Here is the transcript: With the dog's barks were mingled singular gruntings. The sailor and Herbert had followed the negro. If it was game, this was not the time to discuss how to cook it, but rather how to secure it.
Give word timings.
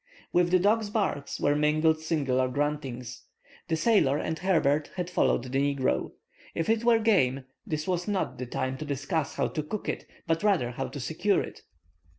With 0.33 0.49
the 0.49 0.57
dog's 0.57 0.89
barks 0.89 1.39
were 1.39 1.55
mingled 1.55 1.99
singular 1.99 2.47
gruntings. 2.49 3.25
The 3.67 3.75
sailor 3.75 4.17
and 4.17 4.39
Herbert 4.39 4.89
had 4.95 5.11
followed 5.11 5.43
the 5.43 5.75
negro. 5.75 6.13
If 6.55 6.69
it 6.71 6.83
was 6.83 7.03
game, 7.03 7.45
this 7.67 7.87
was 7.87 8.07
not 8.07 8.39
the 8.39 8.47
time 8.47 8.79
to 8.79 8.83
discuss 8.85 9.35
how 9.35 9.49
to 9.49 9.61
cook 9.61 9.87
it, 9.87 10.07
but 10.25 10.41
rather 10.41 10.71
how 10.71 10.87
to 10.87 10.99
secure 10.99 11.43
it. 11.43 11.61